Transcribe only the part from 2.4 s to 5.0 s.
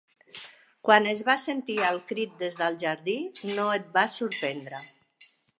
des del jardí, no et va sorprendre.